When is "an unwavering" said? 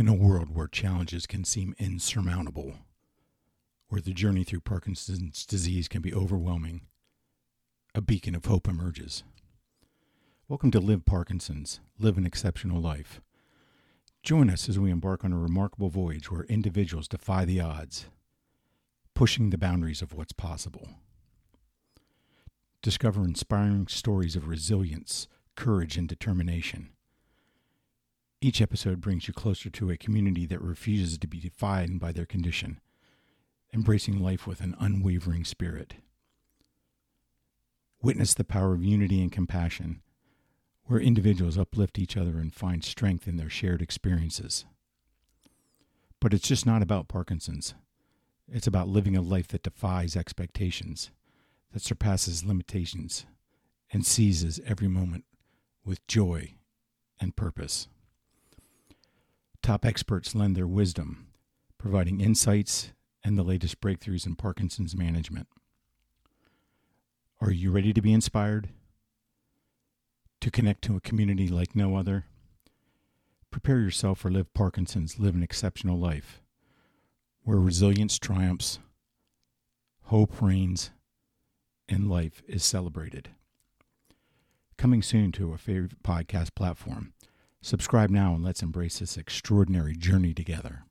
34.60-35.44